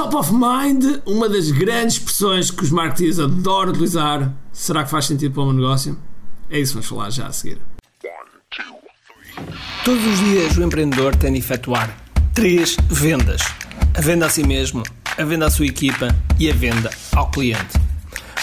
Top 0.00 0.16
of 0.16 0.32
mind, 0.32 1.02
uma 1.04 1.28
das 1.28 1.50
grandes 1.50 1.96
expressões 1.96 2.50
que 2.50 2.64
os 2.64 2.70
marketeers 2.70 3.18
adoram 3.18 3.70
utilizar. 3.70 4.32
Será 4.50 4.82
que 4.82 4.88
faz 4.88 5.04
sentido 5.04 5.34
para 5.34 5.42
o 5.42 5.46
meu 5.48 5.56
negócio? 5.56 5.98
É 6.48 6.58
isso 6.58 6.72
que 6.72 6.76
vamos 6.76 6.88
falar 6.88 7.10
já 7.10 7.26
a 7.26 7.32
seguir. 7.32 7.58
Todos 9.84 10.02
os 10.02 10.18
dias 10.20 10.56
o 10.56 10.62
empreendedor 10.62 11.14
tem 11.14 11.34
de 11.34 11.40
efetuar 11.40 11.94
três 12.32 12.78
vendas: 12.88 13.42
a 13.94 14.00
venda 14.00 14.24
a 14.24 14.30
si 14.30 14.42
mesmo, 14.42 14.82
a 15.18 15.22
venda 15.22 15.44
à 15.44 15.50
sua 15.50 15.66
equipa 15.66 16.08
e 16.38 16.50
a 16.50 16.54
venda 16.54 16.90
ao 17.14 17.30
cliente. 17.30 17.78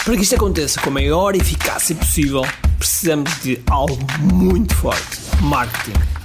Para 0.04 0.14
que 0.14 0.22
isto 0.22 0.36
aconteça 0.36 0.80
com 0.80 0.90
a 0.90 0.92
maior 0.92 1.34
eficácia 1.34 1.96
possível, 1.96 2.42
precisamos 2.78 3.32
de 3.42 3.60
algo 3.66 3.98
muito 4.20 4.76
forte: 4.76 5.18
marketing. 5.42 6.17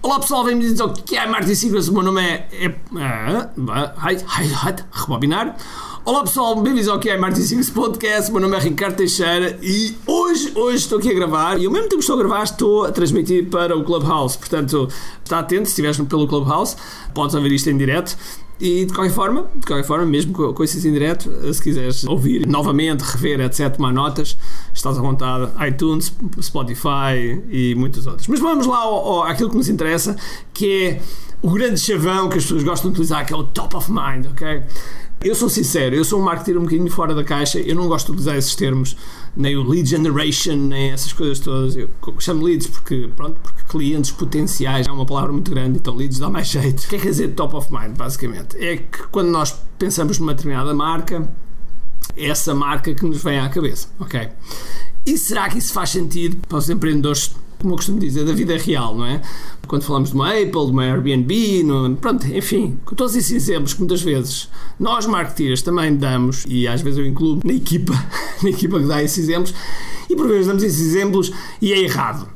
Olá 0.00 0.20
pessoal, 0.20 0.44
bem-vindos 0.44 0.80
ao 0.80 0.94
QI 0.94 1.26
Marketing 1.28 1.54
Secrets. 1.56 1.88
O 1.88 1.92
meu 1.92 2.04
nome 2.04 2.22
é. 2.22 2.48
é, 2.52 2.66
é 2.66 2.76
rebobinar. 4.92 5.56
Olá 6.04 6.22
pessoal, 6.22 6.54
bem-vindos 6.54 6.88
ao 6.88 7.00
QI 7.00 7.18
Marketing 7.18 7.42
Secrets 7.42 7.70
Podcast. 7.70 8.30
O 8.30 8.34
meu 8.34 8.42
nome 8.42 8.56
é 8.56 8.60
Ricardo 8.60 8.94
Teixeira 8.94 9.58
e 9.60 9.96
hoje, 10.06 10.52
hoje 10.54 10.76
estou 10.76 11.00
aqui 11.00 11.10
a 11.10 11.14
gravar 11.14 11.60
e 11.60 11.66
ao 11.66 11.72
mesmo 11.72 11.88
tempo 11.88 11.96
que 11.96 12.02
estou 12.02 12.14
a 12.14 12.18
gravar, 12.18 12.44
estou 12.44 12.84
a 12.84 12.92
transmitir 12.92 13.50
para 13.50 13.76
o 13.76 13.82
Clubhouse. 13.82 14.38
Portanto, 14.38 14.88
está 15.24 15.40
atento, 15.40 15.64
se 15.64 15.70
estiveres 15.70 15.96
pelo 15.98 16.28
Clubhouse, 16.28 16.76
podes 17.12 17.34
ouvir 17.34 17.50
isto 17.50 17.68
em 17.68 17.76
direto. 17.76 18.16
E 18.60 18.86
de 18.86 18.92
qualquer 18.92 19.12
forma, 19.12 19.50
de 19.54 19.66
qualquer 19.66 19.84
forma, 19.84 20.06
mesmo 20.06 20.32
com, 20.32 20.52
com 20.52 20.64
em 20.64 20.92
direto, 20.92 21.30
se 21.52 21.62
quiseres 21.62 22.04
ouvir 22.04 22.46
novamente, 22.46 23.02
rever, 23.02 23.40
etc., 23.40 23.76
tomar 23.76 23.92
notas, 23.92 24.36
estás 24.78 24.96
à 24.96 25.02
vontade, 25.02 25.50
iTunes, 25.66 26.12
Spotify 26.40 27.42
e 27.50 27.74
muitos 27.74 28.06
outros. 28.06 28.26
Mas 28.28 28.40
vamos 28.40 28.66
lá 28.66 28.78
ao, 28.78 28.94
ao, 28.94 29.22
àquilo 29.24 29.50
que 29.50 29.56
nos 29.56 29.68
interessa, 29.68 30.16
que 30.54 30.82
é 30.82 31.02
o 31.42 31.50
grande 31.50 31.78
chavão 31.80 32.28
que 32.28 32.38
as 32.38 32.44
pessoas 32.44 32.62
gostam 32.62 32.90
de 32.90 32.94
utilizar, 32.94 33.26
que 33.26 33.32
é 33.32 33.36
o 33.36 33.44
top 33.44 33.76
of 33.76 33.90
mind, 33.90 34.26
ok? 34.26 34.62
Eu 35.20 35.34
sou 35.34 35.48
sincero, 35.48 35.96
eu 35.96 36.04
sou 36.04 36.20
um 36.20 36.22
marketeer 36.22 36.56
um 36.56 36.62
bocadinho 36.62 36.88
fora 36.90 37.12
da 37.12 37.24
caixa, 37.24 37.58
eu 37.58 37.74
não 37.74 37.88
gosto 37.88 38.06
de 38.06 38.12
utilizar 38.12 38.36
esses 38.36 38.54
termos, 38.54 38.96
nem 39.36 39.56
o 39.56 39.68
lead 39.68 39.88
generation, 39.88 40.54
nem 40.54 40.92
essas 40.92 41.12
coisas 41.12 41.40
todas. 41.40 41.74
Eu 41.76 41.90
chamo 42.20 42.44
leads 42.44 42.68
porque, 42.68 43.10
pronto, 43.16 43.40
porque 43.40 43.64
clientes 43.68 44.12
potenciais 44.12 44.86
é 44.86 44.92
uma 44.92 45.04
palavra 45.04 45.32
muito 45.32 45.50
grande, 45.50 45.78
então 45.78 45.92
leads 45.96 46.20
dá 46.20 46.30
mais 46.30 46.46
jeito. 46.46 46.84
O 46.84 46.88
que 46.88 46.94
é 46.94 46.98
que 46.98 47.04
quer 47.04 47.10
dizer 47.10 47.28
top 47.34 47.56
of 47.56 47.72
mind, 47.72 47.96
basicamente? 47.96 48.56
É 48.64 48.76
que 48.76 49.08
quando 49.10 49.28
nós 49.30 49.60
pensamos 49.76 50.20
numa 50.20 50.34
determinada 50.34 50.72
marca, 50.72 51.16
é 51.16 51.47
essa 52.18 52.54
marca 52.54 52.94
que 52.94 53.04
nos 53.04 53.22
vem 53.22 53.38
à 53.38 53.48
cabeça, 53.48 53.88
ok? 53.98 54.28
E 55.06 55.16
será 55.16 55.48
que 55.48 55.58
isso 55.58 55.72
faz 55.72 55.90
sentido 55.90 56.36
para 56.48 56.58
os 56.58 56.68
empreendedores 56.68 57.34
como 57.58 57.74
eu 57.74 57.76
costumo 57.76 57.98
dizer, 57.98 58.24
da 58.24 58.32
vida 58.32 58.56
real, 58.56 58.94
não 58.94 59.04
é? 59.04 59.20
Quando 59.66 59.82
falamos 59.82 60.10
de 60.10 60.14
uma 60.14 60.30
Apple, 60.30 60.66
de 60.66 60.72
uma 60.72 60.84
Airbnb, 60.84 61.62
no, 61.64 61.96
pronto, 61.96 62.26
enfim, 62.26 62.78
com 62.84 62.94
todos 62.94 63.14
esses 63.16 63.32
exemplos 63.32 63.74
que 63.74 63.80
muitas 63.80 64.00
vezes 64.00 64.48
nós 64.78 65.06
marketeers 65.06 65.60
também 65.60 65.94
damos, 65.96 66.44
e 66.48 66.66
às 66.68 66.80
vezes 66.80 66.98
eu 66.98 67.06
incluo 67.06 67.40
na 67.44 67.52
equipa, 67.52 67.92
na 68.42 68.50
equipa 68.50 68.78
que 68.78 68.86
dá 68.86 69.02
esses 69.02 69.18
exemplos, 69.18 69.52
e 70.08 70.16
por 70.16 70.28
vezes 70.28 70.46
damos 70.46 70.62
esses 70.62 70.80
exemplos 70.80 71.32
e 71.60 71.72
é 71.72 71.80
errado. 71.80 72.28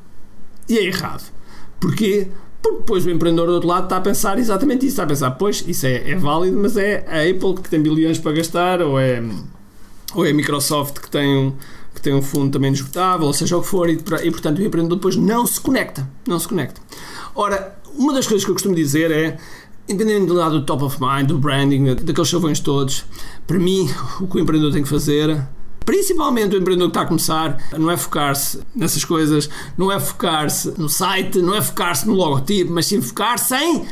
E 0.69 0.77
é 0.77 0.85
errado. 0.85 1.33
Porquê? 1.81 2.29
Porque 2.61 2.79
depois 2.79 3.07
o 3.07 3.11
empreendedor 3.11 3.47
do 3.47 3.55
outro 3.55 3.69
lado 3.69 3.85
está 3.85 3.97
a 3.97 4.01
pensar 4.01 4.39
exatamente 4.39 4.87
isso, 4.87 4.95
está 4.95 5.05
a 5.05 5.07
pensar, 5.07 5.31
pois, 5.33 5.65
isso 5.67 5.87
é, 5.87 6.11
é 6.11 6.17
válido, 6.17 6.59
mas 6.59 6.77
é 6.77 7.05
a 7.09 7.31
Apple 7.31 7.63
que 7.63 7.69
tem 7.69 7.81
bilhões 7.81 8.19
para 8.19 8.33
gastar, 8.33 8.83
ou 8.83 8.99
é, 9.01 9.23
ou 10.15 10.27
é 10.27 10.31
a 10.31 10.35
Microsoft 10.35 11.01
que 11.01 11.11
tem 11.11 11.37
um 11.37 11.53
que 11.95 12.01
tem 12.01 12.15
um 12.15 12.23
fundo 12.23 12.51
também 12.51 12.73
esgotável, 12.73 13.27
ou 13.27 13.35
seja 13.35 13.55
o 13.55 13.61
que 13.61 13.69
for, 13.69 13.91
e, 13.91 13.93
e 13.93 14.31
portanto 14.31 14.59
o 14.59 14.63
empreendedor 14.63 14.97
depois 14.97 15.15
não 15.15 15.47
se 15.47 15.61
conecta. 15.61 16.09
Não 16.27 16.39
se 16.39 16.49
conecta. 16.49 16.81
Ora, 17.35 17.79
uma 17.95 18.15
das 18.15 18.27
coisas 18.27 18.45
que 18.45 18.51
eu 18.51 18.55
costumo 18.55 18.75
dizer 18.75 19.11
é, 19.11 19.37
independente 19.87 20.27
do 20.27 20.35
lado 20.35 20.59
do 20.59 20.65
top 20.65 20.85
of 20.85 20.97
mind, 20.99 21.29
do 21.29 21.37
branding, 21.37 21.95
daqueles 21.97 22.29
chavões 22.29 22.61
todos, 22.61 23.05
para 23.47 23.59
mim 23.59 23.91
o 24.21 24.27
que 24.27 24.39
o 24.39 24.41
empreendedor 24.41 24.73
tem 24.73 24.83
que 24.83 24.89
fazer 24.89 25.47
Principalmente 25.85 26.55
o 26.55 26.59
empreendedor 26.59 26.91
que 26.91 26.99
está 26.99 27.03
a 27.03 27.07
começar, 27.07 27.59
não 27.77 27.91
é 27.91 27.97
focar-se 27.97 28.61
nessas 28.75 29.05
coisas, 29.05 29.49
não 29.77 29.91
é 29.91 29.99
focar-se 29.99 30.73
no 30.79 30.89
site, 30.89 31.41
não 31.41 31.55
é 31.55 31.61
focar-se 31.61 32.07
no 32.07 32.15
logotipo, 32.15 32.73
mas 32.73 32.87
sim 32.87 33.01
focar-se 33.01 33.55
em 33.57 33.85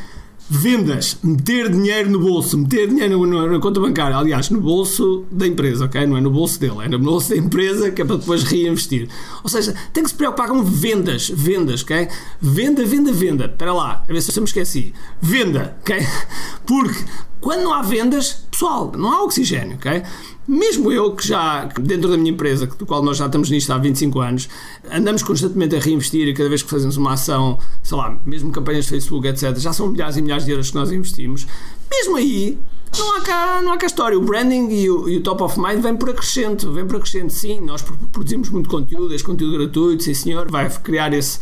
Vendas, 0.53 1.17
meter 1.23 1.69
dinheiro 1.69 2.09
no 2.09 2.19
bolso, 2.19 2.57
meter 2.57 2.89
dinheiro 2.89 3.25
na, 3.25 3.47
na, 3.47 3.59
conta 3.61 3.79
bancária, 3.79 4.17
aliás, 4.17 4.49
no 4.49 4.59
bolso 4.59 5.23
da 5.31 5.47
empresa, 5.47 5.85
ok? 5.85 6.05
Não 6.05 6.17
é 6.17 6.21
no 6.21 6.29
bolso 6.29 6.59
dele, 6.59 6.83
é 6.83 6.89
no 6.89 6.99
bolso 6.99 7.29
da 7.29 7.37
empresa 7.37 7.89
que 7.89 8.01
é 8.01 8.05
para 8.05 8.17
depois 8.17 8.43
reinvestir. 8.43 9.07
Ou 9.41 9.49
seja, 9.49 9.73
tem 9.93 10.03
que 10.03 10.09
se 10.09 10.15
preocupar 10.15 10.49
com 10.49 10.61
vendas, 10.61 11.29
vendas, 11.33 11.83
ok? 11.83 12.05
Venda, 12.41 12.85
venda, 12.85 13.13
venda. 13.13 13.45
Espera 13.45 13.71
lá, 13.71 14.03
a 14.05 14.11
ver 14.11 14.21
se 14.21 14.37
eu 14.37 14.41
me 14.41 14.47
esqueci. 14.47 14.93
Venda, 15.21 15.77
ok? 15.79 15.95
Porque 16.67 16.99
quando 17.39 17.61
não 17.61 17.73
há 17.73 17.81
vendas, 17.81 18.45
pessoal, 18.61 18.91
não 18.95 19.11
há 19.11 19.23
oxigênio, 19.23 19.75
ok? 19.75 20.03
Mesmo 20.47 20.91
eu, 20.91 21.15
que 21.15 21.27
já, 21.27 21.65
dentro 21.79 22.11
da 22.11 22.17
minha 22.17 22.31
empresa, 22.31 22.67
do 22.67 22.85
qual 22.85 23.01
nós 23.01 23.17
já 23.17 23.25
estamos 23.25 23.49
nisto 23.49 23.71
há 23.73 23.77
25 23.79 24.19
anos, 24.19 24.49
andamos 24.91 25.23
constantemente 25.23 25.75
a 25.75 25.79
reinvestir 25.79 26.27
e 26.27 26.33
cada 26.33 26.47
vez 26.47 26.61
que 26.61 26.69
fazemos 26.69 26.95
uma 26.95 27.13
ação, 27.13 27.57
sei 27.81 27.97
lá, 27.97 28.19
mesmo 28.23 28.51
campanhas 28.51 28.85
de 28.85 28.91
Facebook, 28.91 29.27
etc., 29.27 29.57
já 29.57 29.73
são 29.73 29.87
milhares 29.87 30.17
e 30.17 30.21
milhares 30.21 30.45
de 30.45 30.51
euros 30.51 30.69
que 30.69 30.75
nós 30.75 30.91
investimos. 30.91 31.47
Mesmo 31.89 32.15
aí, 32.17 32.59
não 32.97 33.17
há 33.17 33.21
cá, 33.21 33.61
não 33.63 33.73
há 33.73 33.77
cá 33.77 33.87
história. 33.87 34.17
O 34.17 34.21
branding 34.21 34.69
e 34.69 34.89
o, 34.91 35.09
e 35.09 35.17
o, 35.17 35.23
top 35.23 35.41
of 35.41 35.59
mind 35.59 35.81
vem 35.81 35.95
por 35.95 36.11
acrescento, 36.11 36.71
vem 36.71 36.85
por 36.85 36.97
acrescento, 36.97 37.33
sim. 37.33 37.61
Nós 37.61 37.83
produzimos 38.11 38.49
muito 38.49 38.69
conteúdo, 38.69 39.13
este 39.13 39.25
conteúdo 39.25 39.57
gratuito, 39.57 40.03
sim 40.03 40.13
senhor, 40.13 40.51
vai 40.51 40.69
criar 40.69 41.13
esse 41.13 41.39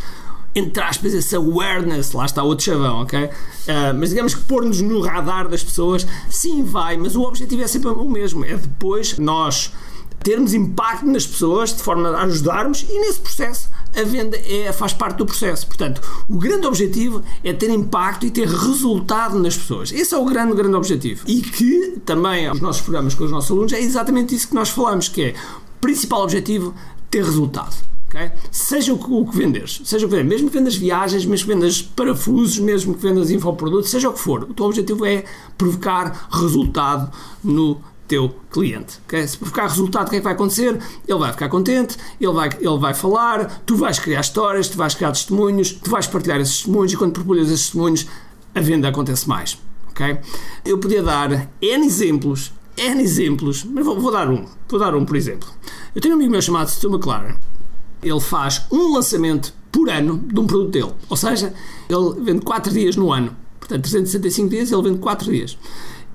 entre 0.59 0.83
aspas, 0.83 1.13
esse 1.13 1.35
awareness, 1.35 2.11
lá 2.11 2.25
está 2.25 2.43
outro 2.43 2.65
chavão, 2.65 3.01
ok? 3.01 3.25
Uh, 3.25 3.29
mas 3.97 4.09
digamos 4.09 4.35
que 4.35 4.41
pôr-nos 4.41 4.81
no 4.81 5.01
radar 5.01 5.47
das 5.47 5.63
pessoas, 5.63 6.05
sim, 6.29 6.63
vai, 6.63 6.97
mas 6.97 7.15
o 7.15 7.21
objetivo 7.23 7.63
é 7.63 7.67
sempre 7.67 7.89
o 7.89 8.09
mesmo: 8.09 8.45
é 8.45 8.55
depois 8.55 9.17
nós 9.17 9.71
termos 10.23 10.53
impacto 10.53 11.05
nas 11.05 11.25
pessoas 11.25 11.73
de 11.73 11.81
forma 11.81 12.09
a 12.09 12.23
ajudarmos 12.23 12.85
e 12.89 12.99
nesse 12.99 13.19
processo 13.19 13.69
a 13.95 14.03
venda 14.03 14.37
é, 14.37 14.71
faz 14.71 14.93
parte 14.93 15.17
do 15.17 15.25
processo. 15.25 15.65
Portanto, 15.65 16.01
o 16.27 16.37
grande 16.37 16.67
objetivo 16.67 17.23
é 17.43 17.53
ter 17.53 17.69
impacto 17.69 18.25
e 18.25 18.31
ter 18.31 18.47
resultado 18.47 19.39
nas 19.39 19.57
pessoas. 19.57 19.91
Esse 19.91 20.13
é 20.13 20.17
o 20.17 20.25
grande, 20.25 20.53
grande 20.53 20.75
objetivo. 20.75 21.23
E 21.25 21.41
que 21.41 21.99
também 22.05 22.49
os 22.51 22.61
nossos 22.61 22.81
programas 22.81 23.15
com 23.15 23.23
os 23.23 23.31
nossos 23.31 23.49
alunos 23.49 23.73
é 23.73 23.79
exatamente 23.79 24.35
isso 24.35 24.49
que 24.49 24.55
nós 24.55 24.69
falamos, 24.69 25.07
que 25.07 25.21
é 25.23 25.35
principal 25.81 26.21
objetivo 26.21 26.75
ter 27.09 27.23
resultado. 27.23 27.75
Okay? 28.09 28.31
Seja 28.51 28.91
o 28.91 28.97
que, 28.97 29.11
o 29.11 29.23
que 29.23 29.37
venderes, 29.37 29.81
seja 29.85 30.07
o 30.07 30.09
que 30.09 30.15
vendas, 30.15 30.29
mesmo 30.29 30.49
que 30.49 30.57
vendas 30.57 30.75
viagens, 30.75 31.25
mesmo 31.25 31.47
que 31.47 31.53
vendas 31.53 31.81
parafusos, 31.81 32.57
mesmo 32.57 32.95
que 32.95 33.01
vendas 33.01 33.29
infoprodutos, 33.29 33.91
seja 33.91 34.09
o 34.09 34.13
que 34.13 34.19
for, 34.19 34.43
o 34.43 34.53
teu 34.53 34.65
objetivo 34.65 35.05
é 35.05 35.23
provocar 35.55 36.27
resultado 36.31 37.11
no 37.43 37.79
teu 38.07 38.35
cliente. 38.49 38.97
Okay? 39.05 39.27
Se 39.27 39.37
provocar 39.37 39.67
resultado, 39.67 40.07
o 40.07 40.09
que 40.09 40.15
é 40.15 40.19
que 40.19 40.23
vai 40.23 40.33
acontecer? 40.33 40.79
Ele 41.07 41.19
vai 41.19 41.31
ficar 41.31 41.49
contente, 41.49 41.97
ele 42.19 42.33
vai, 42.33 42.49
ele 42.59 42.77
vai 42.79 42.95
falar, 42.95 43.61
tu 43.63 43.75
vais 43.75 43.99
criar 43.99 44.21
histórias, 44.21 44.67
tu 44.67 44.77
vais 44.77 44.95
criar 44.95 45.11
testemunhos, 45.11 45.71
tu 45.73 45.91
vais 45.91 46.07
partilhar 46.07 46.41
esses 46.41 46.55
testemunhos 46.55 46.91
e 46.91 46.97
quando 46.97 47.13
partilhas 47.13 47.51
esses 47.51 47.65
testemunhos, 47.65 48.07
a 48.55 48.59
venda 48.59 48.89
acontece 48.89 49.29
mais. 49.29 49.59
Okay? 49.91 50.17
Eu 50.65 50.79
podia 50.79 51.03
dar 51.03 51.47
N 51.61 51.85
exemplos, 51.85 52.51
N 52.75 53.03
exemplos, 53.03 53.63
mas 53.65 53.85
vou, 53.85 53.99
vou, 53.99 54.11
dar 54.11 54.27
um. 54.31 54.45
Vou 54.67 54.79
dar 54.79 54.95
um, 54.95 55.05
por 55.05 55.15
exemplo. 55.15 55.47
Eu 55.93 56.01
tenho 56.01 56.15
um 56.15 56.17
amigo 56.17 56.31
meu 56.31 56.41
chamado 56.41 56.69
Stu 56.71 56.89
McLaren 56.89 57.35
ele 58.01 58.19
faz 58.19 58.65
um 58.71 58.93
lançamento 58.93 59.53
por 59.71 59.89
ano 59.89 60.17
de 60.17 60.39
um 60.39 60.47
produto 60.47 60.71
dele. 60.71 60.93
Ou 61.09 61.17
seja, 61.17 61.53
ele 61.87 62.23
vende 62.23 62.41
4 62.41 62.71
dias 62.71 62.95
no 62.95 63.11
ano. 63.11 63.35
Portanto, 63.59 63.83
365 63.83 64.49
dias, 64.49 64.71
ele 64.71 64.81
vende 64.81 64.99
4 64.99 65.31
dias. 65.31 65.57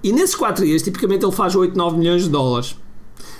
E 0.02 0.12
nesses 0.12 0.34
4 0.34 0.64
dias, 0.64 0.82
tipicamente, 0.82 1.24
ele 1.24 1.32
faz 1.32 1.54
8, 1.54 1.76
9 1.76 1.96
milhões 1.96 2.24
de 2.24 2.28
dólares. 2.30 2.76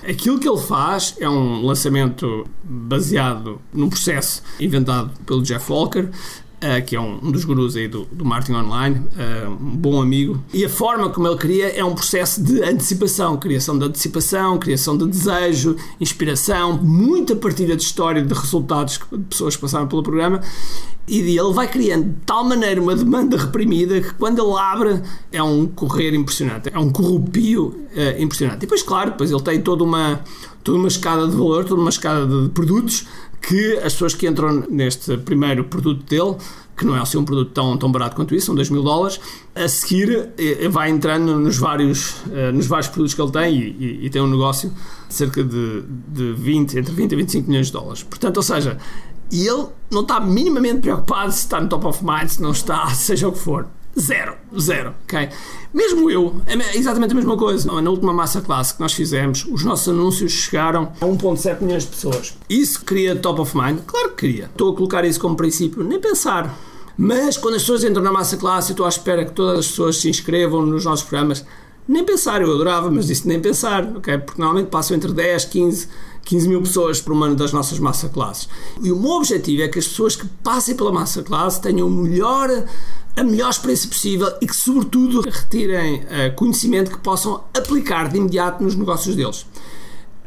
Aquilo 0.06 0.38
que 0.38 0.49
ele 0.49 0.61
faz 0.61 1.14
é 1.19 1.29
um 1.29 1.64
lançamento 1.64 2.46
baseado 2.62 3.61
num 3.73 3.88
processo 3.88 4.43
inventado 4.61 5.11
pelo 5.25 5.43
Jeff 5.43 5.70
Walker, 5.70 6.11
uh, 6.64 6.84
que 6.84 6.96
é 6.96 7.00
um, 7.00 7.19
um, 7.22 7.31
dos 7.31 7.44
gurus 7.44 7.76
aí 7.76 7.87
do, 7.87 8.06
do 8.11 8.25
marketing 8.25 8.55
online, 8.58 8.96
uh, 8.96 9.50
um 9.50 9.76
bom 9.76 10.00
amigo. 10.00 10.43
E 10.52 10.64
a 10.64 10.69
forma 10.69 11.11
como 11.11 11.28
ele 11.28 11.37
cria 11.37 11.69
é 11.69 11.84
um 11.84 11.94
processo 11.94 12.43
de 12.43 12.62
antecipação, 12.62 13.37
criação 13.37 13.78
de 13.78 13.84
antecipação, 13.84 14.58
criação 14.58 14.96
de 14.96 15.06
desejo, 15.06 15.76
inspiração, 16.00 16.78
muita 16.82 17.37
partilha 17.37 17.76
de 17.76 17.82
história, 17.82 18.22
de 18.22 18.32
resultados 18.32 18.99
de 19.12 19.19
pessoas 19.25 19.55
que 19.55 19.62
passaram 19.62 19.87
pelo 19.87 20.02
programa. 20.02 20.40
E 21.06 21.19
ele 21.19 21.52
vai 21.52 21.69
criando 21.69 22.05
de 22.05 22.14
tal 22.25 22.44
maneira 22.44 22.81
uma 22.81 22.96
demanda 22.96 23.37
reprimida 23.37 24.00
que 24.00 24.14
quando 24.14 24.43
ele 24.43 24.58
abre 24.58 25.02
é 25.31 25.43
um 25.43 25.67
correr 25.67 26.14
impressionante, 26.14 26.70
é 26.72 26.78
um 26.78 26.88
corrupio 26.90 27.67
uh, 27.67 28.22
impressionante. 28.22 28.56
E 28.56 28.60
depois, 28.60 28.82
claro, 28.82 29.10
depois 29.10 29.31
ele 29.31 29.43
tem 29.43 29.60
toda 29.60 29.84
uma, 29.84 30.20
toda 30.62 30.78
uma 30.78 30.88
escada 30.88 31.28
de 31.28 31.37
valor, 31.37 31.67
toda 31.67 31.78
uma 31.78 31.90
escada 31.90 32.26
de 32.26 32.49
produtos 32.49 33.06
que 33.46 33.75
as 33.79 33.93
pessoas 33.93 34.14
que 34.14 34.26
entram 34.26 34.64
neste 34.70 35.17
primeiro 35.19 35.64
produto 35.64 36.02
dele 36.05 36.37
que 36.76 36.85
não 36.85 36.96
é 36.96 37.00
assim 37.00 37.17
um 37.17 37.25
produto 37.25 37.52
tão, 37.52 37.76
tão 37.76 37.91
barato 37.91 38.17
quanto 38.17 38.35
isso, 38.35 38.46
são 38.46 38.55
2 38.55 38.70
mil 38.70 38.82
dólares, 38.82 39.20
a 39.55 39.69
seguir 39.69 40.31
eh, 40.37 40.69
vai 40.69 40.91
entrando 40.91 41.38
nos 41.38 41.56
vários, 41.56 42.17
uh, 42.26 42.52
nos 42.52 42.67
vários 42.67 42.88
produtos 42.88 43.14
que 43.14 43.23
ele 43.23 43.31
tem 43.31 43.55
e, 43.55 43.76
e, 43.79 44.06
e, 44.06 44.11
tem 44.11 44.20
um 44.20 44.26
negócio 44.26 44.73
de 45.08 45.14
cerca 45.14 45.43
de, 45.44 45.85
de 46.08 46.32
20, 46.32 46.79
entre 46.79 46.93
20 46.93 47.12
e 47.12 47.17
25 47.17 47.49
milhões 47.49 47.67
de 47.69 47.73
dólares. 47.73 48.02
Portanto, 48.02 48.38
ou 48.38 48.43
seja, 48.43 48.79
ele 49.31 49.67
não 49.91 50.02
está 50.02 50.19
minimamente 50.20 50.81
preocupado 50.81 51.31
se 51.32 51.38
está 51.38 51.61
no 51.61 51.69
top 51.69 51.87
of 51.87 52.05
mind, 52.05 52.29
se 52.29 52.43
não 52.43 52.50
está, 52.50 52.88
seja 52.94 53.29
o 53.29 53.32
que 53.32 53.38
for. 53.38 53.69
Zero, 53.99 54.35
zero, 54.58 54.94
ok? 55.05 55.29
Mesmo 55.73 56.11
eu, 56.11 56.41
é 56.46 56.76
exatamente 56.76 57.12
a 57.12 57.14
mesma 57.14 57.37
coisa. 57.37 57.81
Na 57.81 57.91
última 57.91 58.12
massa 58.12 58.41
classe 58.41 58.75
que 58.75 58.81
nós 58.81 58.93
fizemos, 58.93 59.46
os 59.49 59.62
nossos 59.64 59.88
anúncios 59.88 60.32
chegaram 60.32 60.93
a 61.00 61.06
1.7 61.06 61.61
milhões 61.62 61.85
de 61.85 61.91
pessoas. 61.91 62.37
Isso 62.49 62.85
cria 62.85 63.14
top 63.14 63.41
of 63.41 63.56
mind? 63.56 63.81
Claro 63.87 64.11
que 64.11 64.17
cria. 64.17 64.44
Estou 64.46 64.73
a 64.73 64.76
colocar 64.76 65.05
isso 65.05 65.20
como 65.20 65.37
princípio, 65.37 65.85
nem 65.85 66.00
pensar. 66.00 66.52
Mas 66.96 67.37
quando 67.37 67.55
as 67.55 67.62
pessoas 67.62 67.85
entram 67.85 68.02
na 68.02 68.12
massa 68.12 68.37
classe, 68.37 68.70
eu 68.70 68.75
estou 68.75 68.87
à 68.87 68.88
espera 68.88 69.25
que 69.25 69.32
todas 69.32 69.61
as 69.61 69.69
pessoas 69.69 69.96
se 69.99 70.08
inscrevam 70.08 70.62
nos 70.62 70.85
nossos 70.85 71.05
programas. 71.05 71.44
Nem 71.87 72.02
pensar, 72.05 72.41
eu 72.41 72.52
adorava, 72.52 72.91
mas 72.91 73.06
disse 73.06 73.29
nem 73.29 73.41
pensar, 73.41 73.85
ok? 73.96 74.19
Porque 74.19 74.41
normalmente 74.41 74.69
passam 74.70 74.96
entre 74.96 75.12
10, 75.12 75.44
15, 75.46 75.88
15 76.25 76.49
mil 76.49 76.62
pessoas 76.62 77.00
por 77.00 77.12
ano 77.15 77.35
das 77.35 77.53
nossas 77.53 77.79
massa 77.79 78.09
classes. 78.09 78.49
E 78.82 78.91
o 78.91 78.97
meu 78.97 79.12
objetivo 79.12 79.62
é 79.62 79.69
que 79.69 79.79
as 79.79 79.87
pessoas 79.87 80.17
que 80.17 80.26
passem 80.43 80.75
pela 80.75 80.93
massa 80.93 81.23
classe 81.23 81.61
tenham 81.61 81.88
melhor 81.88 82.49
a 83.17 83.23
melhor 83.23 83.50
experiência 83.50 83.88
possível 83.88 84.32
e 84.41 84.47
que, 84.47 84.56
sobretudo, 84.56 85.21
retirem 85.21 86.03
uh, 86.03 86.35
conhecimento 86.35 86.91
que 86.91 86.99
possam 86.99 87.44
aplicar 87.56 88.09
de 88.09 88.19
imediato 88.19 88.62
nos 88.62 88.75
negócios 88.75 89.15
deles. 89.15 89.47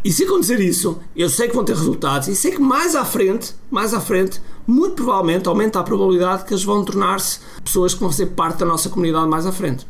E 0.06 0.12
se 0.12 0.24
acontecer 0.24 0.60
isso, 0.62 0.98
eu 1.16 1.30
sei 1.30 1.50
que 1.50 1.56
vão 1.56 1.66
ter 1.66 1.76
resultados 1.76 2.30
e 2.30 2.36
sei 2.36 2.52
que 2.52 2.62
mais 2.62 2.96
à 2.96 3.04
frente, 3.04 3.54
mais 3.70 3.94
à 3.94 4.00
frente, 4.00 4.42
muito 4.66 4.96
provavelmente 4.96 5.50
aumenta 5.50 5.80
a 5.80 5.84
probabilidade 5.84 6.46
que 6.46 6.54
eles 6.54 6.64
vão 6.64 6.86
tornar-se 6.86 7.40
pessoas 7.64 7.94
que 7.94 8.00
vão 8.00 8.12
ser 8.12 8.28
parte 8.28 8.60
da 8.60 8.66
nossa 8.66 8.90
comunidade 8.90 9.28
mais 9.28 9.46
à 9.46 9.52
frente. 9.52 9.86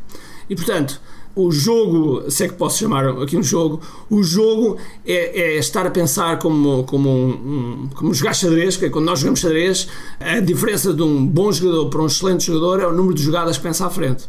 E 0.50 0.56
portanto, 0.56 1.00
o 1.38 1.52
jogo, 1.52 2.28
se 2.28 2.44
é 2.44 2.48
que 2.48 2.54
posso 2.54 2.78
chamar 2.78 3.06
aqui 3.22 3.36
um 3.36 3.42
jogo, 3.44 3.80
o 4.10 4.24
jogo 4.24 4.76
é, 5.06 5.40
é 5.40 5.58
estar 5.58 5.86
a 5.86 5.90
pensar 5.90 6.36
como, 6.40 6.82
como, 6.82 7.08
um, 7.08 7.30
um, 7.30 7.88
como 7.94 8.12
jogar 8.12 8.34
xadrez, 8.34 8.76
que 8.76 8.86
é 8.86 8.90
quando 8.90 9.04
nós 9.04 9.20
jogamos 9.20 9.38
xadrez, 9.38 9.86
a 10.18 10.40
diferença 10.40 10.92
de 10.92 11.00
um 11.00 11.24
bom 11.24 11.52
jogador 11.52 11.90
para 11.90 12.02
um 12.02 12.06
excelente 12.06 12.44
jogador 12.44 12.80
é 12.80 12.86
o 12.88 12.92
número 12.92 13.14
de 13.14 13.22
jogadas 13.22 13.56
que 13.56 13.62
pensa 13.62 13.86
à 13.86 13.90
frente. 13.90 14.28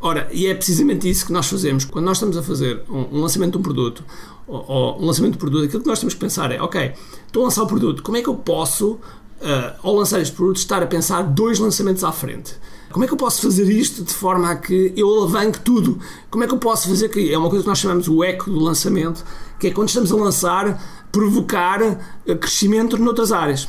Ora, 0.00 0.28
e 0.32 0.46
é 0.46 0.54
precisamente 0.54 1.08
isso 1.10 1.26
que 1.26 1.32
nós 1.32 1.46
fazemos. 1.46 1.84
Quando 1.84 2.06
nós 2.06 2.16
estamos 2.16 2.38
a 2.38 2.42
fazer 2.42 2.82
um, 2.88 3.18
um 3.18 3.20
lançamento 3.20 3.52
de 3.52 3.58
um 3.58 3.62
produto, 3.62 4.02
ou, 4.48 4.64
ou, 4.66 5.02
um 5.02 5.04
lançamento 5.04 5.32
de 5.32 5.38
produto, 5.38 5.64
aquilo 5.66 5.82
que 5.82 5.88
nós 5.88 5.98
temos 5.98 6.14
que 6.14 6.20
pensar 6.20 6.50
é, 6.52 6.62
ok, 6.62 6.94
estou 7.26 7.42
a 7.42 7.44
lançar 7.46 7.64
o 7.64 7.66
produto, 7.66 8.02
como 8.02 8.16
é 8.16 8.22
que 8.22 8.28
eu 8.28 8.34
posso, 8.34 8.98
uh, 9.40 9.76
ao 9.82 9.94
lançar 9.94 10.20
este 10.20 10.34
produto, 10.34 10.56
estar 10.56 10.82
a 10.82 10.86
pensar 10.86 11.22
dois 11.22 11.58
lançamentos 11.58 12.04
à 12.04 12.12
frente? 12.12 12.54
Como 12.90 13.04
é 13.04 13.08
que 13.08 13.12
eu 13.12 13.18
posso 13.18 13.42
fazer 13.42 13.68
isto 13.68 14.04
de 14.04 14.14
forma 14.14 14.50
a 14.50 14.56
que 14.56 14.92
eu 14.96 15.08
alavanque 15.08 15.60
tudo? 15.60 15.98
Como 16.30 16.44
é 16.44 16.46
que 16.46 16.54
eu 16.54 16.58
posso 16.58 16.88
fazer 16.88 17.08
que 17.08 17.32
é 17.32 17.36
uma 17.36 17.50
coisa 17.50 17.62
que 17.62 17.68
nós 17.68 17.78
chamamos 17.78 18.08
o 18.08 18.24
eco 18.24 18.50
do 18.50 18.58
lançamento, 18.58 19.24
que 19.58 19.66
é 19.66 19.70
quando 19.70 19.88
estamos 19.88 20.10
a 20.12 20.16
lançar, 20.16 21.06
provocar 21.12 21.82
eh, 22.26 22.34
crescimento 22.34 22.96
noutras 22.98 23.32
áreas. 23.32 23.68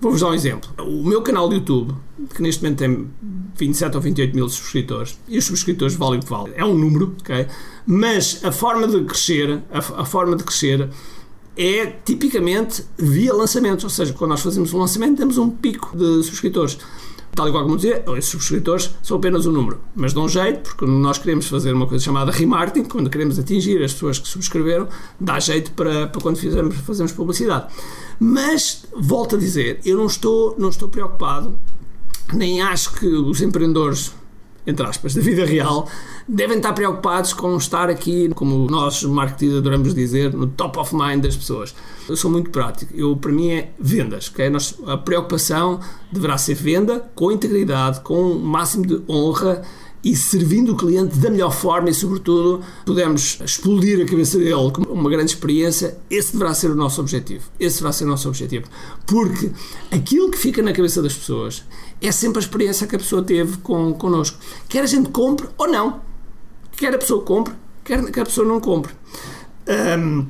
Vou-vos 0.00 0.20
dar 0.20 0.28
um 0.28 0.34
exemplo. 0.34 0.68
O 0.78 1.04
meu 1.04 1.22
canal 1.22 1.48
de 1.48 1.56
YouTube, 1.56 1.94
que 2.34 2.42
neste 2.42 2.62
momento 2.62 2.78
tem 2.78 3.08
27 3.56 3.96
ou 3.96 4.02
28 4.02 4.34
mil 4.34 4.48
subscritores, 4.48 5.18
e 5.26 5.38
os 5.38 5.44
subscritores 5.44 5.94
valem 5.94 6.20
o 6.20 6.22
que 6.22 6.28
valem, 6.28 6.52
é 6.54 6.64
um 6.64 6.76
número, 6.76 7.14
ok? 7.20 7.46
Mas 7.86 8.44
a 8.44 8.52
forma 8.52 8.86
de 8.86 9.04
crescer, 9.04 9.62
a, 9.72 9.78
a 9.78 10.04
forma 10.04 10.36
de 10.36 10.44
crescer 10.44 10.88
é 11.56 11.86
tipicamente 12.04 12.84
via 12.98 13.32
lançamentos, 13.32 13.84
ou 13.84 13.90
seja, 13.90 14.12
quando 14.12 14.30
nós 14.30 14.40
fazemos 14.40 14.72
um 14.72 14.78
lançamento 14.78 15.16
temos 15.16 15.38
um 15.38 15.50
pico 15.50 15.96
de 15.96 16.22
subscritores 16.22 16.78
tal 17.36 17.48
e 17.48 17.50
qual 17.50 17.64
como 17.64 17.76
dizia, 17.76 18.02
esses 18.16 18.30
subscritores 18.30 18.90
são 19.02 19.18
apenas 19.18 19.46
um 19.46 19.52
número, 19.52 19.78
mas 19.94 20.14
dão 20.14 20.26
jeito, 20.26 20.70
porque 20.70 20.86
nós 20.86 21.18
queremos 21.18 21.46
fazer 21.46 21.72
uma 21.74 21.86
coisa 21.86 22.02
chamada 22.02 22.32
remarketing, 22.32 22.88
quando 22.88 23.10
queremos 23.10 23.38
atingir 23.38 23.82
as 23.84 23.92
pessoas 23.92 24.18
que 24.18 24.26
subscreveram, 24.26 24.88
dá 25.20 25.38
jeito 25.38 25.70
para, 25.72 26.06
para 26.06 26.20
quando 26.20 26.38
fizermos, 26.38 26.74
fazemos 26.78 27.12
publicidade. 27.12 27.66
Mas, 28.18 28.86
volto 28.96 29.36
a 29.36 29.38
dizer, 29.38 29.80
eu 29.84 29.98
não 29.98 30.06
estou, 30.06 30.56
não 30.58 30.70
estou 30.70 30.88
preocupado, 30.88 31.58
nem 32.32 32.62
acho 32.62 32.94
que 32.94 33.06
os 33.06 33.42
empreendedores 33.42 34.14
entre 34.66 34.84
aspas, 34.86 35.14
da 35.14 35.22
vida 35.22 35.44
real, 35.44 35.88
devem 36.26 36.56
estar 36.56 36.72
preocupados 36.72 37.32
com 37.32 37.56
estar 37.56 37.88
aqui, 37.88 38.28
como 38.34 38.68
nós, 38.68 39.02
marketing, 39.04 39.58
adoramos 39.58 39.94
dizer, 39.94 40.32
no 40.32 40.48
top 40.48 40.78
of 40.78 40.94
mind 40.94 41.22
das 41.22 41.36
pessoas. 41.36 41.74
Eu 42.08 42.16
sou 42.16 42.30
muito 42.30 42.50
prático. 42.50 42.92
Eu, 42.94 43.16
para 43.16 43.30
mim, 43.30 43.50
é 43.50 43.70
vendas. 43.78 44.28
Okay? 44.28 44.50
A 44.86 44.96
preocupação 44.96 45.80
deverá 46.10 46.36
ser 46.36 46.54
venda 46.54 47.08
com 47.14 47.30
integridade, 47.30 48.00
com 48.00 48.32
o 48.32 48.38
máximo 48.40 48.86
de 48.86 49.00
honra 49.08 49.62
e 50.06 50.14
servindo 50.14 50.72
o 50.72 50.76
cliente 50.76 51.18
da 51.18 51.28
melhor 51.28 51.50
forma 51.50 51.90
e, 51.90 51.94
sobretudo, 51.94 52.62
podemos 52.84 53.40
explodir 53.44 54.00
a 54.00 54.08
cabeça 54.08 54.38
dele 54.38 54.70
com 54.72 54.82
uma 54.82 55.10
grande 55.10 55.32
experiência, 55.32 55.98
esse 56.08 56.32
deverá 56.32 56.54
ser 56.54 56.70
o 56.70 56.76
nosso 56.76 57.00
objetivo. 57.00 57.42
Esse 57.58 57.78
deverá 57.78 57.92
ser 57.92 58.04
o 58.04 58.06
nosso 58.06 58.28
objetivo. 58.28 58.66
Porque 59.04 59.50
aquilo 59.90 60.30
que 60.30 60.38
fica 60.38 60.62
na 60.62 60.72
cabeça 60.72 61.02
das 61.02 61.12
pessoas 61.12 61.64
é 62.00 62.12
sempre 62.12 62.38
a 62.38 62.40
experiência 62.40 62.86
que 62.86 62.94
a 62.94 62.98
pessoa 63.00 63.20
teve 63.20 63.56
com, 63.56 63.92
connosco. 63.94 64.38
Quer 64.68 64.84
a 64.84 64.86
gente 64.86 65.08
compre 65.08 65.48
ou 65.58 65.66
não. 65.66 66.00
Quer 66.76 66.94
a 66.94 66.98
pessoa 66.98 67.24
compre, 67.24 67.52
quer 67.84 68.08
que 68.08 68.20
a 68.20 68.24
pessoa 68.24 68.46
não 68.46 68.60
compre. 68.60 68.92
Um, 69.98 70.24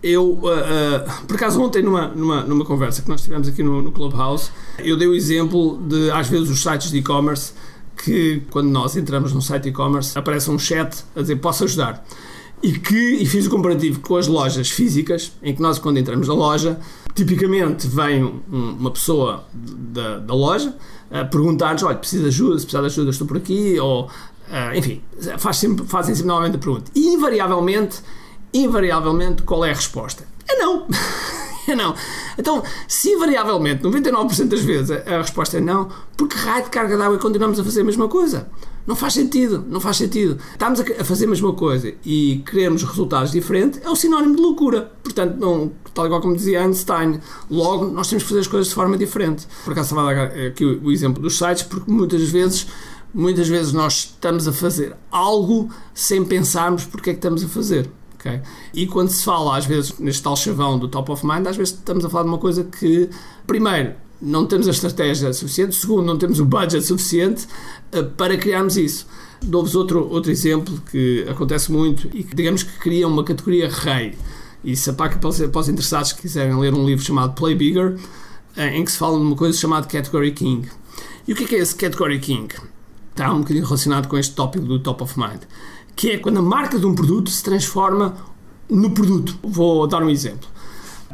eu, 0.00 0.30
uh, 0.30 0.46
uh, 0.46 1.26
por 1.26 1.34
acaso, 1.34 1.60
ontem, 1.60 1.82
numa, 1.82 2.06
numa, 2.06 2.42
numa 2.42 2.64
conversa 2.64 3.02
que 3.02 3.08
nós 3.08 3.20
tivemos 3.20 3.48
aqui 3.48 3.64
no, 3.64 3.82
no 3.82 3.90
Clubhouse, 3.90 4.50
eu 4.78 4.96
dei 4.96 5.08
o 5.08 5.14
exemplo 5.14 5.80
de, 5.88 6.08
às 6.12 6.28
vezes, 6.28 6.50
os 6.50 6.62
sites 6.62 6.92
de 6.92 6.98
e-commerce 6.98 7.52
que 8.04 8.42
quando 8.50 8.68
nós 8.68 8.96
entramos 8.96 9.32
num 9.32 9.40
site 9.40 9.68
e-commerce 9.68 10.18
aparece 10.18 10.50
um 10.50 10.58
chat 10.58 11.04
a 11.14 11.20
dizer 11.20 11.36
posso 11.36 11.64
ajudar. 11.64 12.04
E 12.62 12.72
que 12.72 13.14
e 13.14 13.26
fiz 13.26 13.46
o 13.46 13.50
comparativo 13.50 14.00
com 14.00 14.16
as 14.16 14.28
lojas 14.28 14.70
físicas, 14.70 15.32
em 15.42 15.54
que 15.54 15.60
nós 15.60 15.78
quando 15.78 15.98
entramos 15.98 16.28
na 16.28 16.34
loja, 16.34 16.78
tipicamente 17.14 17.88
vem 17.88 18.22
um, 18.22 18.40
uma 18.78 18.90
pessoa 18.90 19.44
da, 19.52 20.18
da 20.18 20.34
loja 20.34 20.74
a 21.10 21.24
perguntar-nos, 21.24 21.82
olha, 21.82 21.96
precisa 21.96 22.22
de 22.22 22.28
ajuda, 22.28 22.58
se 22.58 22.64
precisar 22.64 22.80
de 22.80 22.86
ajuda 22.86 23.10
estou 23.10 23.26
por 23.26 23.36
aqui, 23.36 23.78
ou 23.78 24.06
uh, 24.06 24.76
enfim, 24.76 25.02
faz 25.38 25.56
sempre, 25.56 25.84
fazem 25.86 26.14
sempre 26.14 26.28
novamente 26.28 26.54
a 26.56 26.58
pergunta. 26.58 26.90
E 26.94 27.08
invariavelmente, 27.08 28.00
invariavelmente, 28.54 29.42
qual 29.42 29.64
é 29.64 29.70
a 29.70 29.74
resposta? 29.74 30.24
É 30.48 30.56
não. 30.56 30.86
não. 31.76 31.94
Então, 32.38 32.62
se 32.88 33.10
invariavelmente, 33.10 33.82
99% 33.82 34.48
das 34.48 34.60
vezes, 34.60 34.90
a 34.90 35.18
resposta 35.18 35.58
é 35.58 35.60
não, 35.60 35.88
porque 36.16 36.36
raio 36.36 36.64
de 36.64 36.70
carga 36.70 36.96
d'água 36.96 37.16
e 37.16 37.20
continuamos 37.20 37.58
a 37.58 37.64
fazer 37.64 37.82
a 37.82 37.84
mesma 37.84 38.08
coisa? 38.08 38.48
Não 38.86 38.96
faz 38.96 39.14
sentido, 39.14 39.64
não 39.68 39.80
faz 39.80 39.96
sentido. 39.96 40.38
Estamos 40.52 40.80
a 40.80 41.04
fazer 41.04 41.26
a 41.26 41.28
mesma 41.28 41.52
coisa 41.52 41.94
e 42.04 42.42
queremos 42.50 42.82
resultados 42.82 43.30
diferentes, 43.30 43.80
é 43.84 43.88
o 43.88 43.94
sinónimo 43.94 44.34
de 44.34 44.42
loucura. 44.42 44.92
Portanto, 45.04 45.36
não, 45.38 45.70
tal 45.94 46.06
igual 46.06 46.20
como 46.20 46.34
dizia 46.34 46.62
Einstein, 46.62 47.20
logo 47.48 47.86
nós 47.86 48.08
temos 48.08 48.24
que 48.24 48.28
fazer 48.28 48.40
as 48.40 48.48
coisas 48.48 48.68
de 48.68 48.74
forma 48.74 48.98
diferente. 48.98 49.46
Por 49.64 49.72
acaso 49.72 49.96
a 49.98 50.12
dar 50.12 50.24
aqui 50.48 50.64
o 50.64 50.90
exemplo 50.90 51.22
dos 51.22 51.38
sites, 51.38 51.62
porque 51.62 51.90
muitas 51.90 52.28
vezes 52.28 52.66
muitas 53.14 53.46
vezes 53.46 53.72
nós 53.72 54.14
estamos 54.14 54.48
a 54.48 54.52
fazer 54.52 54.96
algo 55.10 55.68
sem 55.92 56.24
pensarmos 56.24 56.84
porque 56.84 57.10
é 57.10 57.12
que 57.12 57.18
estamos 57.18 57.44
a 57.44 57.48
fazer. 57.48 57.90
Okay? 58.22 58.40
E 58.72 58.86
quando 58.86 59.08
se 59.08 59.24
fala, 59.24 59.56
às 59.56 59.66
vezes, 59.66 59.98
neste 59.98 60.22
tal 60.22 60.36
chavão 60.36 60.78
do 60.78 60.86
top 60.86 61.10
of 61.10 61.26
mind, 61.26 61.44
às 61.48 61.56
vezes 61.56 61.74
estamos 61.74 62.04
a 62.04 62.08
falar 62.08 62.22
de 62.22 62.28
uma 62.28 62.38
coisa 62.38 62.62
que, 62.62 63.10
primeiro, 63.46 63.94
não 64.20 64.46
temos 64.46 64.68
a 64.68 64.70
estratégia 64.70 65.32
suficiente, 65.32 65.74
segundo, 65.74 66.06
não 66.06 66.16
temos 66.16 66.38
o 66.38 66.44
budget 66.44 66.86
suficiente 66.86 67.48
uh, 67.92 68.04
para 68.16 68.36
criarmos 68.36 68.76
isso. 68.76 69.06
Dou-vos 69.42 69.74
outro, 69.74 70.08
outro 70.08 70.30
exemplo 70.30 70.80
que 70.88 71.26
acontece 71.28 71.72
muito 71.72 72.08
e 72.14 72.22
que, 72.22 72.36
digamos 72.36 72.62
que 72.62 72.78
cria 72.78 73.08
uma 73.08 73.24
categoria 73.24 73.68
rei. 73.68 74.16
E 74.62 74.76
se 74.76 74.92
para, 74.92 75.16
para 75.16 75.28
os 75.28 75.68
interessados 75.68 76.12
que 76.12 76.22
quiserem 76.22 76.56
ler 76.56 76.72
um 76.72 76.86
livro 76.86 77.04
chamado 77.04 77.34
Play 77.34 77.56
Bigger, 77.56 77.96
uh, 78.56 78.60
em 78.60 78.84
que 78.84 78.92
se 78.92 78.98
fala 78.98 79.18
de 79.18 79.24
uma 79.24 79.34
coisa 79.34 79.58
chamada 79.58 79.88
Category 79.88 80.30
King. 80.30 80.68
E 81.26 81.32
o 81.32 81.36
que 81.36 81.42
é, 81.42 81.46
que 81.48 81.56
é 81.56 81.58
esse 81.58 81.74
Category 81.74 82.20
King? 82.20 82.54
Está 83.12 83.32
um 83.32 83.40
bocadinho 83.40 83.64
relacionado 83.64 84.08
com 84.08 84.18
este 84.18 84.34
tópico 84.34 84.66
do 84.66 84.78
top 84.80 85.04
of 85.04 85.18
mind 85.18 85.42
que 85.94 86.10
é 86.10 86.18
quando 86.18 86.38
a 86.38 86.42
marca 86.42 86.78
de 86.78 86.86
um 86.86 86.94
produto 86.94 87.30
se 87.30 87.42
transforma 87.42 88.16
no 88.68 88.90
produto. 88.90 89.36
Vou 89.42 89.86
dar 89.86 90.02
um 90.02 90.10
exemplo. 90.10 90.48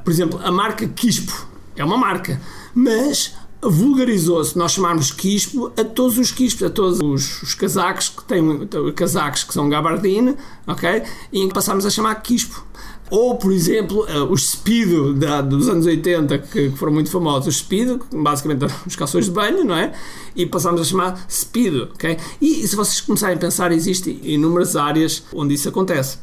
Por 0.04 0.10
exemplo, 0.10 0.40
a 0.42 0.50
marca 0.50 0.86
Quispo 0.88 1.46
é 1.76 1.84
uma 1.84 1.96
marca, 1.96 2.40
mas 2.74 3.34
vulgarizou-se 3.60 4.56
nós 4.56 4.72
chamarmos 4.72 5.10
quispo 5.10 5.72
a 5.76 5.82
todos 5.82 6.16
os 6.16 6.30
quispos, 6.30 6.62
a 6.62 6.70
todos 6.70 7.00
os, 7.00 7.42
os 7.42 7.54
casacos 7.54 8.08
que 8.08 8.22
têm 8.24 8.68
casacos 8.94 9.42
que 9.42 9.52
são 9.52 9.68
gabardine, 9.68 10.36
ok? 10.64 11.02
E 11.32 11.48
passámos 11.48 11.84
a 11.84 11.90
chamar 11.90 12.14
quispo. 12.16 12.64
Ou, 13.10 13.36
por 13.36 13.52
exemplo, 13.52 14.04
uh, 14.04 14.30
os 14.30 14.50
Speedo 14.50 15.14
da, 15.14 15.40
dos 15.40 15.68
anos 15.68 15.86
80, 15.86 16.38
que, 16.38 16.70
que, 16.70 16.76
foram 16.76 16.92
muito 16.92 17.10
famosos. 17.10 17.46
Os 17.48 17.56
Speedo, 17.58 18.00
basicamente 18.12 18.66
os 18.86 18.96
calções 18.96 19.26
de 19.26 19.30
banho, 19.30 19.64
não 19.64 19.74
é? 19.74 19.92
E 20.36 20.44
passámos 20.46 20.80
a 20.80 20.84
chamar 20.84 21.26
Speedo, 21.30 21.90
ok? 21.94 22.18
E, 22.40 22.64
e 22.64 22.68
se 22.68 22.76
vocês 22.76 23.00
começarem 23.00 23.36
a 23.36 23.38
pensar, 23.38 23.72
existem 23.72 24.20
inúmeras 24.22 24.76
áreas 24.76 25.22
onde 25.32 25.54
isso 25.54 25.68
acontece. 25.68 26.18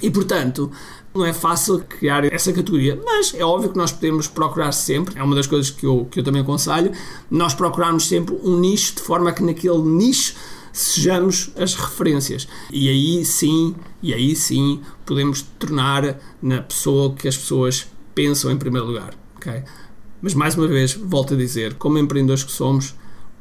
E, 0.00 0.10
portanto, 0.10 0.70
não 1.14 1.24
é 1.24 1.32
fácil 1.32 1.82
criar 1.88 2.24
essa 2.24 2.52
categoria, 2.52 3.00
mas 3.04 3.32
é 3.34 3.44
óbvio 3.44 3.70
que 3.70 3.78
nós 3.78 3.92
podemos 3.92 4.26
procurar 4.26 4.72
sempre, 4.72 5.18
é 5.18 5.22
uma 5.22 5.36
das 5.36 5.46
coisas 5.46 5.70
que 5.70 5.86
eu, 5.86 6.06
que 6.10 6.18
eu 6.20 6.24
também 6.24 6.42
aconselho, 6.42 6.90
nós 7.30 7.54
procurarmos 7.54 8.08
sempre 8.08 8.36
um 8.42 8.58
nicho 8.58 8.96
de 8.96 9.02
forma 9.02 9.32
que 9.32 9.42
naquele 9.42 9.82
nicho 9.82 10.34
sejamos 10.74 11.50
as 11.56 11.74
referências. 11.74 12.48
E 12.70 12.88
aí 12.88 13.24
sim, 13.24 13.76
e 14.02 14.12
aí 14.12 14.34
sim, 14.34 14.80
podemos 15.06 15.40
tornar 15.40 16.18
na 16.42 16.60
pessoa 16.60 17.14
que 17.14 17.28
as 17.28 17.36
pessoas 17.36 17.86
pensam 18.14 18.50
em 18.50 18.58
primeiro 18.58 18.88
lugar. 18.88 19.14
Okay? 19.36 19.62
Mas 20.20 20.34
mais 20.34 20.56
uma 20.56 20.66
vez, 20.66 20.92
volto 20.94 21.34
a 21.34 21.36
dizer, 21.36 21.74
como 21.74 21.96
empreendedores 21.96 22.42
que 22.42 22.50
somos, 22.50 22.94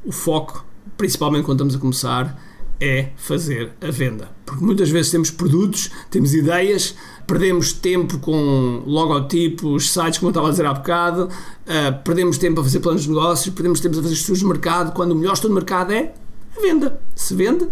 o 0.06 0.12
foco, 0.12 0.63
principalmente 0.96 1.44
quando 1.44 1.58
estamos 1.58 1.75
a 1.75 1.80
começar, 1.80 2.40
é 2.80 3.10
fazer 3.16 3.72
a 3.82 3.90
venda. 3.90 4.30
Porque 4.46 4.63
muitas 4.63 4.90
vezes 4.90 5.10
temos 5.10 5.32
produtos, 5.32 5.90
temos 6.12 6.36
ideias, 6.36 6.96
perdemos 7.25 7.74
tempo 7.74 8.20
com 8.20 8.84
logotipos, 8.86 9.92
sites, 9.92 10.20
como 10.20 10.28
eu 10.28 10.32
estava 10.32 10.48
a 10.48 10.52
dizer 10.52 10.66
há 10.66 10.74
bocado, 10.74 11.30
uh, 11.30 12.04
perdemos 12.04 12.38
tempo 12.38 12.62
a 12.62 12.63
fazer 12.63 12.80
planos 12.80 13.04
de 13.04 13.10
negócios, 13.10 13.56
perdemos 13.56 13.80
tempo 13.80 13.98
a 13.98 14.04
fazer 14.04 14.13
estudos 14.13 14.42
de 14.42 14.46
mercado, 14.46 14.94
quando 14.94 15.13
o 15.13 15.16
melhor 15.16 15.34
estudo 15.34 15.52
de 15.52 15.56
mercado 15.56 15.94
é 15.94 16.13
venda. 16.62 17.00
Se 17.15 17.36
vende, 17.36 17.67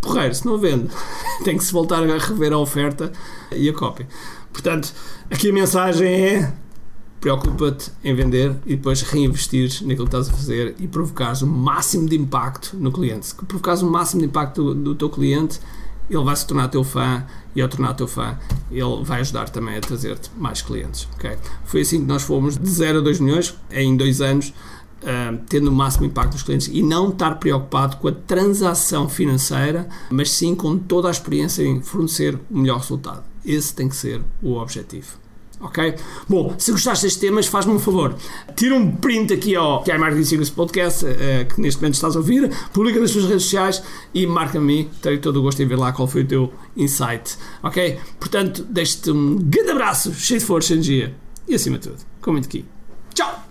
porreiro, 0.00 0.34
se 0.34 0.46
não 0.46 0.58
vende, 0.58 0.88
tem 1.44 1.56
que 1.56 1.64
se 1.64 1.72
voltar 1.72 2.02
a 2.02 2.18
rever 2.18 2.52
a 2.52 2.58
oferta 2.58 3.12
e 3.52 3.68
a 3.68 3.72
cópia. 3.72 4.06
Portanto, 4.52 4.92
aqui 5.30 5.50
a 5.50 5.52
mensagem 5.52 6.08
é 6.08 6.52
preocupa-te 7.20 7.90
em 8.04 8.14
vender 8.14 8.54
e 8.64 8.76
depois 8.76 9.02
reinvestir 9.02 9.68
naquilo 9.82 10.06
que 10.06 10.16
estás 10.16 10.28
a 10.28 10.32
fazer 10.32 10.76
e 10.78 10.86
provocares 10.86 11.42
o 11.42 11.46
máximo 11.46 12.08
de 12.08 12.16
impacto 12.16 12.76
no 12.76 12.92
cliente. 12.92 13.26
Se 13.26 13.34
provocares 13.34 13.82
o 13.82 13.90
máximo 13.90 14.20
de 14.20 14.28
impacto 14.28 14.62
do, 14.62 14.74
do 14.74 14.94
teu 14.94 15.10
cliente, 15.10 15.58
ele 16.08 16.22
vai 16.22 16.36
se 16.36 16.46
tornar 16.46 16.68
teu 16.68 16.84
fã 16.84 17.24
e 17.54 17.60
ao 17.60 17.68
tornar 17.68 17.94
teu 17.94 18.06
fã, 18.06 18.38
ele 18.70 19.02
vai 19.02 19.20
ajudar 19.20 19.48
também 19.48 19.76
a 19.76 19.80
trazer-te 19.80 20.30
mais 20.36 20.62
clientes. 20.62 21.08
Okay? 21.16 21.36
Foi 21.64 21.80
assim 21.80 22.00
que 22.00 22.06
nós 22.06 22.22
fomos 22.22 22.56
de 22.56 22.68
0 22.70 22.98
a 22.98 23.00
2 23.00 23.18
milhões 23.18 23.56
em 23.70 23.96
2 23.96 24.20
anos. 24.20 24.52
Uh, 25.06 25.38
tendo 25.48 25.68
o 25.68 25.72
máximo 25.72 26.04
impacto 26.04 26.32
nos 26.32 26.42
clientes 26.42 26.66
e 26.66 26.82
não 26.82 27.10
estar 27.10 27.36
preocupado 27.36 27.96
com 27.98 28.08
a 28.08 28.12
transação 28.12 29.08
financeira, 29.08 29.88
mas 30.10 30.32
sim 30.32 30.52
com 30.52 30.76
toda 30.76 31.06
a 31.06 31.12
experiência 31.12 31.62
em 31.62 31.80
fornecer 31.80 32.36
o 32.50 32.58
melhor 32.58 32.78
resultado. 32.78 33.22
Esse 33.44 33.72
tem 33.72 33.88
que 33.88 33.94
ser 33.94 34.20
o 34.42 34.54
objetivo. 34.56 35.16
Ok? 35.60 35.94
Bom, 36.28 36.54
se 36.58 36.70
gostaste 36.70 37.04
destes 37.04 37.20
temas, 37.20 37.46
faz-me 37.46 37.72
um 37.72 37.78
favor. 37.78 38.14
Tira 38.54 38.74
um 38.74 38.90
print 38.90 39.32
aqui 39.32 39.56
ao 39.56 39.82
é 39.86 39.96
Marketing 39.96 40.24
Secrets 40.24 40.50
Podcast, 40.50 41.04
uh, 41.04 41.08
que 41.48 41.60
neste 41.60 41.80
momento 41.80 41.94
estás 41.94 42.14
a 42.14 42.18
ouvir, 42.18 42.50
publica 42.72 43.00
nas 43.00 43.10
tuas 43.12 43.24
redes 43.24 43.44
sociais 43.44 43.82
e 44.12 44.26
marca-me. 44.26 44.90
Terei 45.00 45.18
todo 45.18 45.38
o 45.38 45.42
gosto 45.42 45.62
em 45.62 45.66
ver 45.66 45.78
lá 45.78 45.92
qual 45.92 46.06
foi 46.06 46.22
o 46.22 46.26
teu 46.26 46.52
insight. 46.76 47.38
Ok? 47.62 47.98
Portanto, 48.20 48.66
deixo-te 48.68 49.10
um 49.10 49.36
grande 49.36 49.70
abraço, 49.70 50.12
cheio 50.14 50.40
de 50.40 50.46
força, 50.46 50.74
energia 50.74 51.14
e 51.48 51.54
acima 51.54 51.78
de 51.78 51.88
tudo, 51.88 52.02
com 52.20 52.32
muito 52.32 52.46
aqui. 52.46 52.64
Tchau! 53.14 53.44